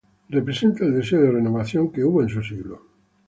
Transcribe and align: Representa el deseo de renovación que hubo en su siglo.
Representa 0.31 0.83
el 0.83 0.95
deseo 0.95 1.21
de 1.21 1.29
renovación 1.31 1.91
que 1.91 2.03
hubo 2.03 2.23
en 2.23 2.29
su 2.29 2.41
siglo. 2.41 2.81